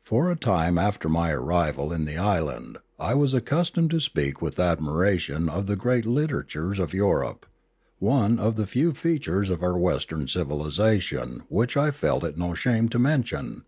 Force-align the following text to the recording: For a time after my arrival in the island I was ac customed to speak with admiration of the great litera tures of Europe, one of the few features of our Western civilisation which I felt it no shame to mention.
For 0.00 0.30
a 0.30 0.36
time 0.36 0.78
after 0.78 1.06
my 1.06 1.30
arrival 1.30 1.92
in 1.92 2.06
the 2.06 2.16
island 2.16 2.78
I 2.98 3.12
was 3.12 3.34
ac 3.34 3.42
customed 3.44 3.90
to 3.90 4.00
speak 4.00 4.40
with 4.40 4.58
admiration 4.58 5.50
of 5.50 5.66
the 5.66 5.76
great 5.76 6.06
litera 6.06 6.46
tures 6.46 6.78
of 6.78 6.94
Europe, 6.94 7.44
one 7.98 8.38
of 8.38 8.56
the 8.56 8.66
few 8.66 8.94
features 8.94 9.50
of 9.50 9.62
our 9.62 9.76
Western 9.76 10.28
civilisation 10.28 11.42
which 11.50 11.76
I 11.76 11.90
felt 11.90 12.24
it 12.24 12.38
no 12.38 12.54
shame 12.54 12.88
to 12.88 12.98
mention. 12.98 13.66